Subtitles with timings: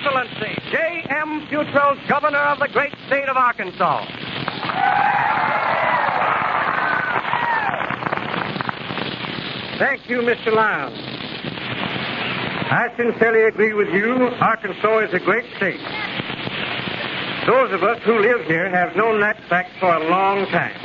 [0.00, 1.46] Excellency, J.M.
[1.48, 4.06] Futrell, Governor of the great state of Arkansas.
[9.78, 10.54] Thank you, Mr.
[10.54, 10.98] Lowndes.
[12.72, 14.28] I sincerely agree with you.
[14.40, 15.80] Arkansas is a great state.
[17.46, 20.76] Those of us who live here have known that fact for a long time.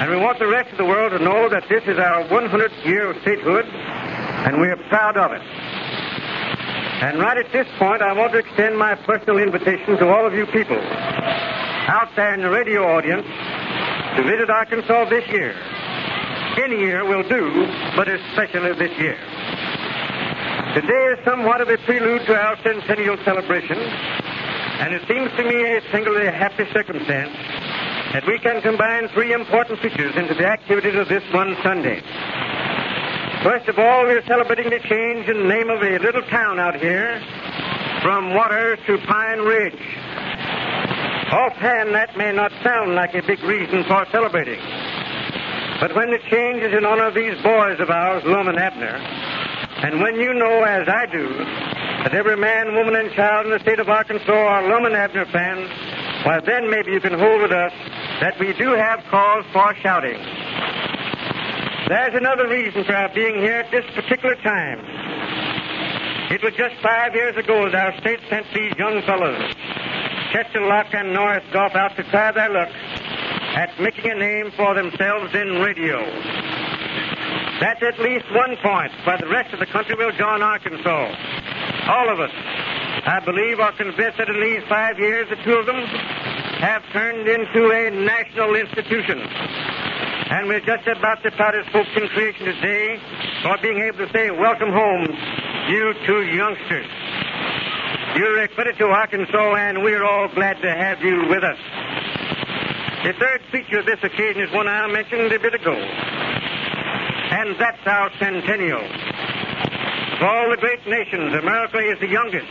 [0.00, 2.86] And we want the rest of the world to know that this is our 100th
[2.86, 5.61] year of statehood, and we are proud of it.
[7.02, 10.34] And right at this point, I want to extend my personal invitation to all of
[10.34, 13.26] you people out there in the radio audience
[14.14, 15.50] to visit Arkansas this year.
[16.62, 17.66] Any year will do,
[17.98, 19.18] but especially this year.
[20.78, 25.58] Today is somewhat of a prelude to our centennial celebration, and it seems to me
[25.74, 27.34] a singularly happy circumstance
[28.14, 31.98] that we can combine three important features into the activities of this one Sunday.
[33.42, 36.76] First of all, we're celebrating the change in the name of a little town out
[36.76, 37.20] here
[38.00, 39.82] from Water to Pine Ridge.
[41.32, 44.60] Offhand, that may not sound like a big reason for celebrating.
[45.80, 48.94] But when the change is in honor of these boys of ours, Lum and Abner,
[49.82, 53.58] and when you know, as I do, that every man, woman, and child in the
[53.58, 55.66] state of Arkansas are Lum and Abner fans,
[56.24, 57.72] why, then maybe you can hold with us
[58.20, 60.22] that we do have cause for shouting.
[61.92, 64.80] There's another reason for our being here at this particular time.
[66.32, 69.36] It was just five years ago that our state sent these young fellows,
[70.32, 74.72] Chester Lauck and Norris Goff, out to try their luck at making a name for
[74.72, 76.00] themselves in radio.
[77.60, 81.12] That's at least one point why the rest of the country will join Arkansas.
[81.92, 82.32] All of us,
[83.04, 85.84] I believe, are convinced that in these five years, the two of them
[86.56, 89.28] have turned into a national institution.
[90.32, 92.96] And we're just about the proudest folks in creation today
[93.42, 95.04] for being able to say, Welcome home,
[95.68, 96.88] you two youngsters.
[98.16, 101.60] You're a to Arkansas, and we're all glad to have you with us.
[103.04, 107.84] The third feature of this occasion is one I mentioned a bit ago, and that's
[107.84, 108.80] our centennial.
[108.80, 112.48] Of all the great nations, America is the youngest.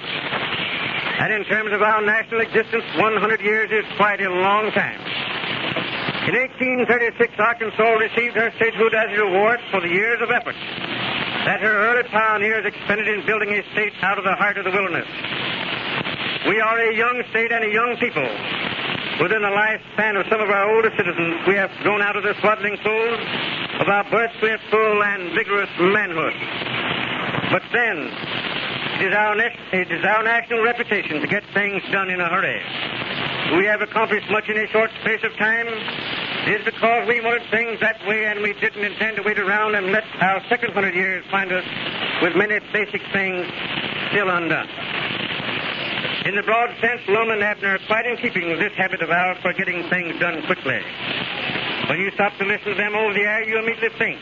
[1.17, 5.10] And in terms of our national existence, 100 years is quite a long time.
[6.31, 6.39] In
[6.87, 10.55] 1836, Arkansas received her statehood as a reward for the years of effort
[11.43, 14.71] that her early pioneers expended in building a state out of the heart of the
[14.71, 15.03] wilderness.
[16.47, 18.23] We are a young state and a young people.
[19.19, 22.31] Within the lifespan of some of our older citizens, we have grown out of the
[22.39, 23.19] swaddling clothes
[23.83, 26.31] of our birth a full and vigorous manhood.
[27.51, 28.07] But then,
[29.03, 32.29] it is, our ne- it is our national reputation to get things done in a
[32.31, 32.63] hurry.
[33.59, 35.67] We have accomplished much in a short space of time.
[36.41, 39.91] Is because we wanted things that way and we didn't intend to wait around and
[39.91, 41.63] let our second hundred years find us
[42.23, 43.45] with many basic things
[44.09, 44.67] still undone.
[46.25, 49.11] In the broad sense, Lum and Abner are quite in keeping with this habit of
[49.11, 50.81] ours for getting things done quickly.
[51.89, 54.19] When you stop to listen to them over the air, you immediately think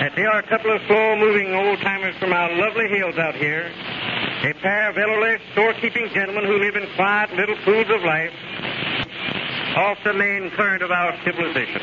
[0.00, 3.70] that they are a couple of slow-moving old-timers from our lovely hills out here,
[4.48, 8.32] a pair of elderly, store-keeping gentlemen who live in quiet little pools of life
[9.76, 11.82] off the main current of our civilization.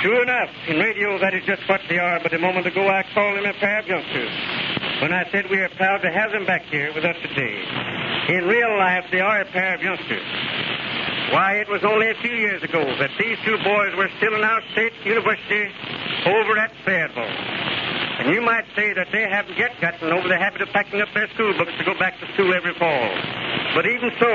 [0.00, 3.04] True enough, in radio that is just what they are, but a moment ago I
[3.12, 4.32] called them a of youngsters
[5.02, 7.62] when I said we are proud to have them back here with us today.
[8.28, 10.26] In real life, they are a pair of youngsters.
[11.32, 14.42] Why, it was only a few years ago that these two boys were still in
[14.42, 15.68] our state university
[16.26, 17.77] over at Fayetteville.
[18.18, 21.08] And you might say that they haven't yet gotten over the habit of packing up
[21.14, 23.08] their school books to go back to school every fall.
[23.74, 24.32] But even so,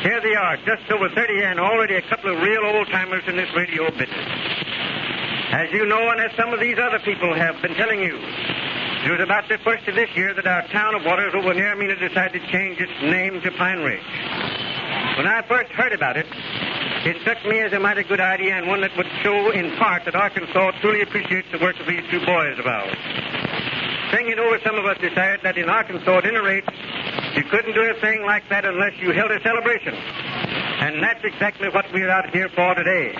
[0.00, 3.36] here they are, just over 30 and already a couple of real old timers in
[3.36, 4.28] this radio business.
[5.52, 9.10] As you know, and as some of these other people have been telling you, it
[9.12, 11.96] was about the first of this year that our town of Waters over near Mena
[11.96, 14.00] decided to change its name to Pine Ridge.
[15.16, 16.26] When I first heard about it,
[17.08, 20.04] it struck me as a mighty good idea and one that would show in part
[20.04, 22.96] that Arkansas truly appreciates the work of these two boys of ours.
[24.12, 26.68] Thinking over, some of us decided that in Arkansas, at any rate,
[27.32, 29.94] you couldn't do a thing like that unless you held a celebration.
[29.94, 33.16] And that's exactly what we're out here for today.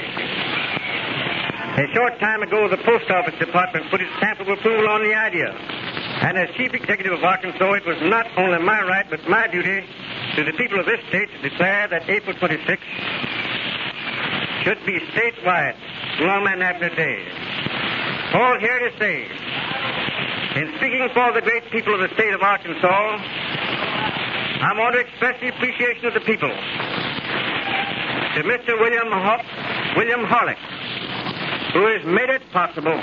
[1.81, 5.15] A short time ago, the Post Office Department put its stamp of approval on the
[5.15, 5.49] idea.
[5.49, 9.85] And as Chief Executive of Arkansas, it was not only my right, but my duty
[10.37, 13.28] to the people of this state to declare that April 26th
[14.69, 15.73] should be statewide
[16.21, 17.25] Lum and Abner Day.
[18.35, 19.25] All here to say,
[20.61, 23.17] in speaking for the great people of the state of Arkansas,
[24.61, 28.79] I want to express the appreciation of the people to Mr.
[28.79, 30.61] William, Ho- William Horlick,
[31.73, 33.01] who has made it possible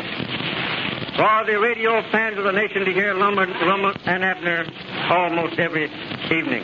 [1.18, 4.68] for the radio fans of the nation to hear Lum, Lum and Abner
[5.10, 5.86] almost every
[6.30, 6.62] evening.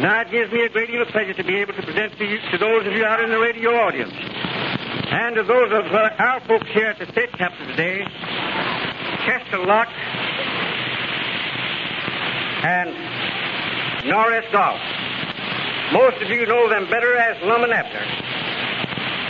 [0.00, 2.24] Now it gives me a great deal of pleasure to be able to present to,
[2.24, 6.08] you, to those of you out in the radio audience and to those of uh,
[6.18, 8.00] our folks here at the state capitol today,
[9.26, 9.88] Chester Lauck
[12.64, 14.80] and Norris Goff.
[15.92, 18.06] Most of you know them better as Lum and Abner.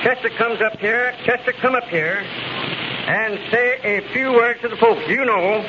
[0.05, 4.76] Chester comes up here, Chester come up here and say a few words to the
[4.76, 5.02] folks.
[5.08, 5.67] You know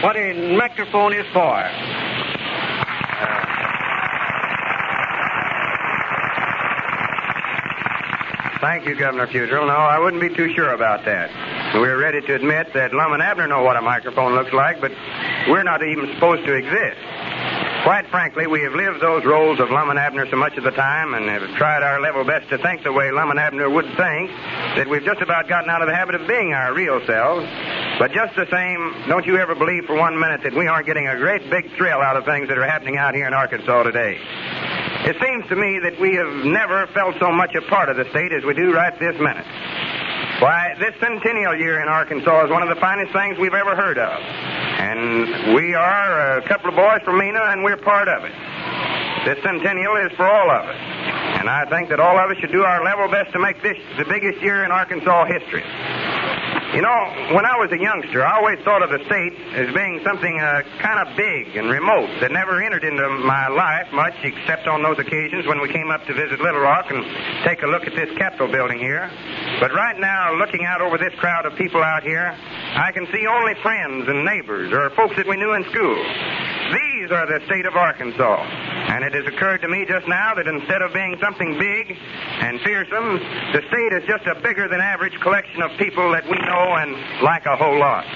[0.00, 2.03] what a microphone is for.
[8.64, 9.66] Thank you, Governor Futrell.
[9.66, 11.28] No, I wouldn't be too sure about that.
[11.74, 14.90] We're ready to admit that Lum and Abner know what a microphone looks like, but
[15.52, 16.96] we're not even supposed to exist.
[17.84, 20.70] Quite frankly, we have lived those roles of Lum and Abner so much of the
[20.70, 23.84] time and have tried our level best to think the way Lum and Abner would
[24.00, 24.32] think
[24.80, 27.44] that we've just about gotten out of the habit of being our real selves.
[27.98, 31.06] But just the same, don't you ever believe for one minute that we aren't getting
[31.06, 34.16] a great big thrill out of things that are happening out here in Arkansas today.
[35.04, 38.08] It seems to me that we have never felt so much a part of the
[38.08, 39.44] state as we do right this minute.
[40.40, 43.98] Why, this centennial year in Arkansas is one of the finest things we've ever heard
[43.98, 44.18] of.
[44.18, 48.32] And we are a couple of boys from Mena, and we're part of it.
[49.28, 50.76] This centennial is for all of us.
[51.36, 53.76] And I think that all of us should do our level best to make this
[53.98, 55.62] the biggest year in Arkansas history.
[56.74, 60.02] You know, when I was a youngster, I always thought of the state as being
[60.02, 64.66] something uh, kind of big and remote that never entered into my life much, except
[64.66, 67.06] on those occasions when we came up to visit Little Rock and
[67.46, 69.06] take a look at this Capitol building here.
[69.60, 72.34] But right now, looking out over this crowd of people out here,
[72.74, 75.94] I can see only friends and neighbors or folks that we knew in school.
[76.74, 78.73] These are the state of Arkansas.
[78.94, 81.98] And it has occurred to me just now that instead of being something big
[82.38, 83.18] and fearsome,
[83.50, 86.94] the state is just a bigger than average collection of people that we know and
[87.20, 88.06] like a whole lot.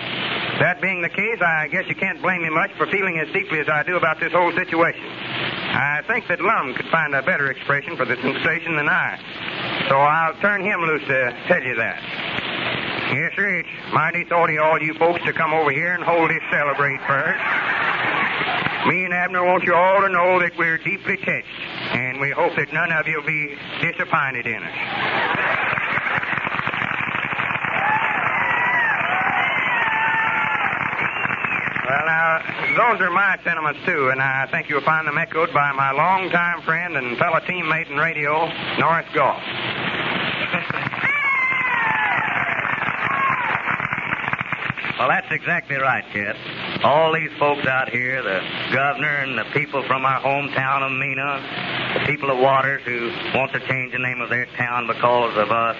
[0.63, 3.59] That being the case, I guess you can't blame me much for feeling as deeply
[3.59, 5.03] as I do about this whole situation.
[5.03, 9.19] I think that Lum could find a better expression for the sensation than I.
[9.89, 11.99] So I'll turn him loose to tell you that.
[13.19, 16.31] Yes, sir, it's mighty thoughty of all you folks to come over here and hold
[16.31, 17.43] this celebrate first.
[18.87, 21.47] Me and Abner want you all to know that we're deeply touched,
[21.93, 24.75] and we hope that none of you will be disappointed in us.
[31.85, 32.39] Well, now,
[32.77, 36.63] those are my sentiments, too, and I think you'll find them echoed by my longtime
[36.63, 38.47] friend and fellow teammate in radio,
[38.79, 39.43] Norris Goff.
[44.99, 46.35] Well, that's exactly right, Chet.
[46.83, 48.41] All these folks out here, the
[48.75, 51.39] governor and the people from our hometown of Mena,
[51.95, 55.53] the people of Waters who want to change the name of their town because of
[55.53, 55.77] us,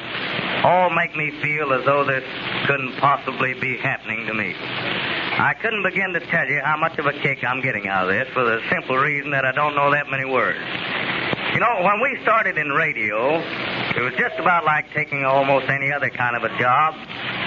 [0.63, 2.23] all make me feel as though this
[2.69, 4.55] couldn't possibly be happening to me.
[4.55, 8.15] I couldn't begin to tell you how much of a kick I'm getting out of
[8.15, 10.59] this for the simple reason that I don't know that many words.
[11.55, 13.41] You know, when we started in radio,
[13.97, 16.95] it was just about like taking almost any other kind of a job,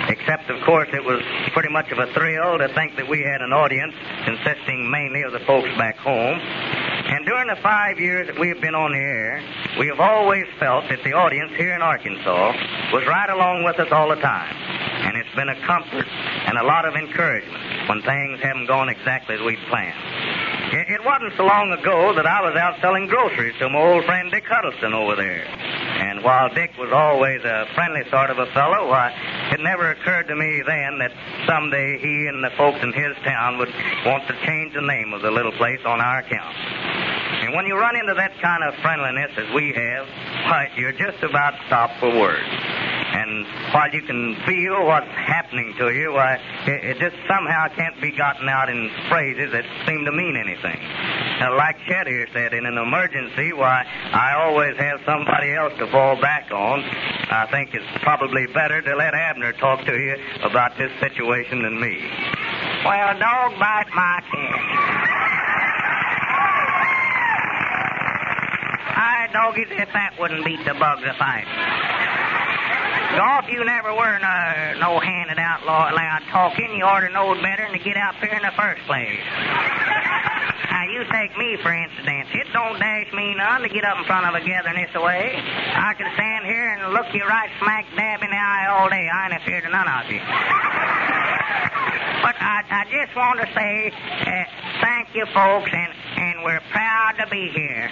[0.09, 1.21] except, of course, it was
[1.53, 3.94] pretty much of a thrill to think that we had an audience
[4.25, 6.39] consisting mainly of the folks back home.
[7.12, 9.44] And during the five years that we have been on the air,
[9.80, 12.53] we have always felt that the audience here in Arkansas
[12.94, 14.56] was right along with us all the time.
[15.01, 19.36] And it's been a comfort and a lot of encouragement when things haven't gone exactly
[19.36, 19.98] as we'd planned.
[20.72, 24.05] It, it wasn't so long ago that I was out selling groceries to my old
[24.05, 25.43] friend Dick Huddleston over there.
[26.12, 29.15] And while Dick was always a friendly sort of a fellow, why,
[29.53, 31.15] it never occurred to me then that
[31.48, 33.72] someday he and the folks in his town would
[34.06, 36.53] want to change the name of the little place on our account.
[37.48, 40.06] And when you run into that kind of friendliness as we have,
[40.51, 42.44] why, you're just about stopped for words.
[42.44, 46.36] And while you can feel what's happening to you, why,
[46.68, 50.75] it, it just somehow can't be gotten out in phrases that seem to mean anything.
[51.50, 53.83] Like Chet here said, in an emergency, why,
[54.13, 56.83] I always have somebody else to fall back on.
[56.83, 61.79] I think it's probably better to let Abner talk to you about this situation than
[61.81, 61.98] me.
[62.86, 65.21] Well, dog bite my cat.
[68.93, 71.48] I doggies, if that wouldn't beat the bugs a fight.
[73.17, 76.74] Goff, you never were no, no handed out loud talking.
[76.77, 79.19] You ought to know better than to get out there in the first place.
[80.72, 82.30] Now, you take me, for instance.
[82.32, 85.36] It don't dash me none to get up in front of a gathering this way.
[85.36, 89.10] I can stand here and look you right smack dab in the eye all day.
[89.12, 90.24] I ain't afraid of none of you.
[92.24, 94.46] But I, I just want to say uh,
[94.80, 97.92] thank you, folks, and, and we're proud to be here.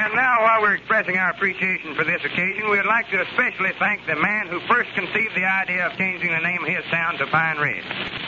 [0.00, 3.72] and now, while we're expressing our appreciation for this occasion, we would like to especially
[3.78, 7.16] thank the man who first conceived the idea of changing the name of his town
[7.16, 7.84] to Pine Ridge.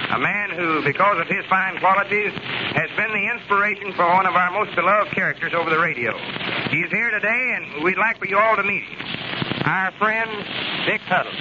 [0.08, 4.34] A man who, because of his fine qualities, has been the inspiration for one of
[4.36, 6.16] our most beloved characters over the radio.
[6.70, 8.96] He's here today, and we'd like for you all to meet him.
[9.66, 10.30] Our friend,
[10.86, 11.32] Dick Huddle.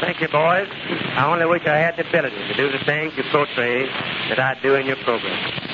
[0.00, 0.66] Thank you, boys.
[1.14, 3.86] I only wish I had the ability to do the things you portray
[4.28, 5.71] that I do in your program.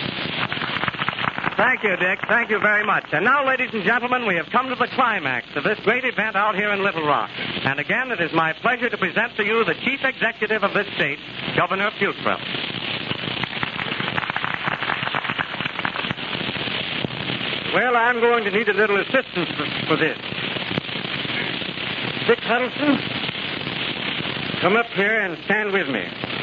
[1.59, 2.21] Thank you, Dick.
[2.29, 3.03] Thank you very much.
[3.11, 6.37] And now, ladies and gentlemen, we have come to the climax of this great event
[6.37, 7.31] out here in Little Rock.
[7.35, 10.87] And again, it is my pleasure to present to you the chief executive of this
[10.95, 11.19] state,
[11.57, 12.38] Governor Futrell.
[17.75, 20.17] Well, I'm going to need a little assistance for, for this.
[22.29, 23.03] Dick Huddleston,
[24.62, 26.38] come up here and stand with me.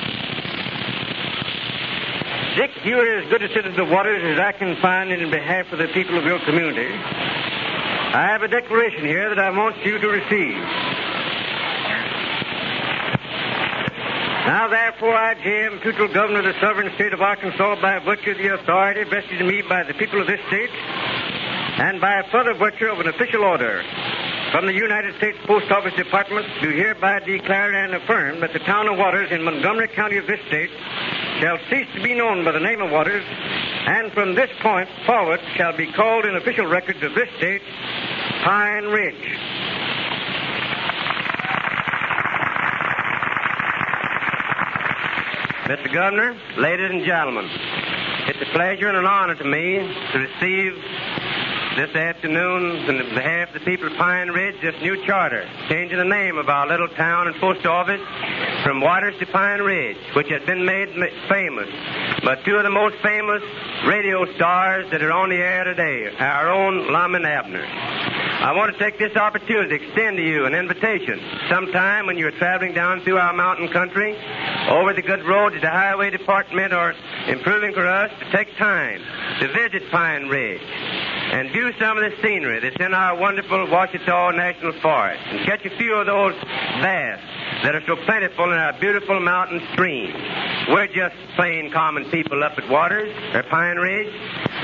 [2.56, 5.78] Dick, you're as good a citizen of Waters as I can find in behalf of
[5.78, 6.88] the people of your community.
[6.88, 10.56] I have a declaration here that I want you to receive.
[14.48, 15.80] Now, therefore, I, J.M.
[15.80, 19.48] Futrell, Governor of the sovereign state of Arkansas, by virtue of the authority vested in
[19.48, 23.44] me by the people of this state, and by a further virtue of an official
[23.44, 23.84] order
[24.56, 28.88] from the United States Post Office Department, do hereby declare and affirm that the town
[28.88, 30.70] of Waters in Montgomery County of this state
[31.42, 35.42] shall cease to be known by the name of Waters, and from this point forward
[35.58, 37.62] shall be called in official records of this state
[38.46, 39.28] Pine Ridge.
[45.68, 45.92] Mr.
[45.92, 47.50] Governor, ladies and gentlemen,
[48.30, 49.80] it's a pleasure and an honor to me
[50.14, 50.82] to receive
[51.76, 56.06] this afternoon, on behalf of the people of Pine Ridge, this new charter, changing the
[56.06, 58.00] name of our little town and post office
[58.64, 60.88] from Waters to Pine Ridge, which has been made
[61.28, 61.68] famous
[62.24, 63.44] by two of the most famous
[63.86, 67.66] radio stars that are on the air today, our own Lum and Abner.
[67.66, 71.20] I want to take this opportunity to extend to you an invitation.
[71.50, 74.16] Sometime when you're traveling down through our mountain country,
[74.70, 76.96] over the good roads to the highway department are
[77.28, 79.02] improving for us to take time
[79.40, 80.62] to visit Pine Ridge
[81.36, 85.66] and view some of the scenery that's in our wonderful Ouachita National Forest and catch
[85.66, 86.34] a few of those
[86.80, 87.20] bass
[87.62, 90.16] that are so plentiful in our beautiful mountain streams.
[90.70, 94.14] We're just plain common people up at Waters or Pine Ridge,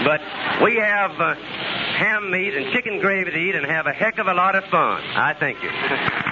[0.05, 0.21] but
[0.63, 4.27] we have uh, ham meat and chicken gravy to eat and have a heck of
[4.27, 5.03] a lot of fun.
[5.03, 5.69] I thank you.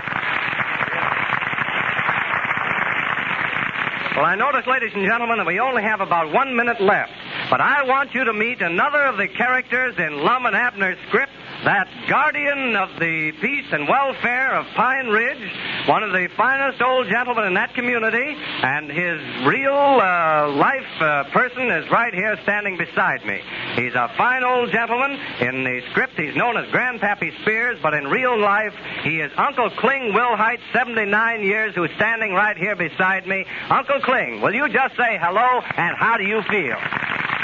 [4.16, 7.14] Well, I notice, ladies and gentlemen, that we only have about one minute left.
[7.50, 11.32] But I want you to meet another of the characters in Lum and Abner's script,
[11.66, 15.52] that guardian of the peace and welfare of Pine Ridge,
[15.88, 21.24] one of the finest old gentlemen in that community, and his real uh, life uh,
[21.32, 23.42] person is right here standing beside me.
[23.76, 25.20] He's a fine old gentleman.
[25.42, 29.72] In the script, he's known as Grandpappy Spears, but in real life, he is Uncle
[29.72, 33.46] Kling Wilhite, 79 years, who's standing right here beside me.
[33.72, 36.78] Uncle Kling, will you just say hello and how do you feel?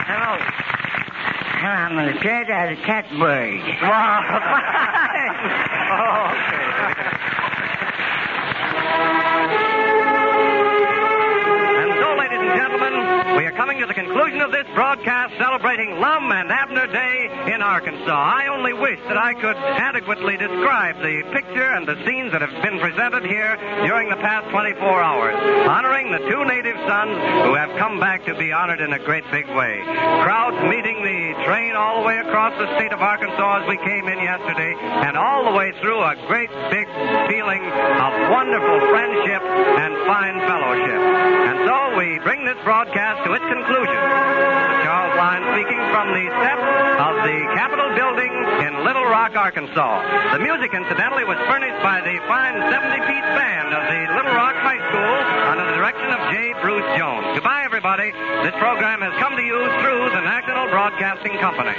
[0.06, 0.38] Hello.
[1.66, 3.60] I'm as dead as a catbird.
[3.82, 4.22] Wow,
[5.98, 6.75] oh, And
[13.56, 18.12] coming to the conclusion of this broadcast celebrating Lum and Abner Day in Arkansas.
[18.12, 22.52] I only wish that I could adequately describe the picture and the scenes that have
[22.60, 23.56] been presented here
[23.88, 25.36] during the past 24 hours,
[25.72, 27.16] honoring the two native sons
[27.48, 29.80] who have come back to be honored in a great big way.
[30.28, 34.12] Crowds meeting the train all the way across the state of Arkansas as we came
[34.12, 34.76] in yesterday,
[35.08, 36.92] and all the way through a great big
[37.32, 39.44] feeling of wonderful friendship
[39.80, 41.35] and fine fellowship.
[42.26, 44.02] Bring this broadcast to its conclusion.
[44.82, 46.66] Charles Lyne speaking from the steps
[46.98, 48.34] of the Capitol building
[48.66, 50.34] in Little Rock, Arkansas.
[50.34, 54.82] The music, incidentally, was furnished by the fine 70-piece band of the Little Rock High
[54.90, 55.16] School
[55.54, 56.58] under the direction of J.
[56.66, 57.30] Bruce Jones.
[57.38, 58.10] Goodbye, everybody.
[58.42, 61.78] This program has come to you through the National Broadcasting Company.